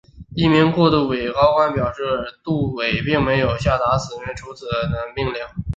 [0.33, 3.95] 一名过渡委高官表示过渡委并没有下达
[4.35, 5.35] 处死卡扎菲的命令。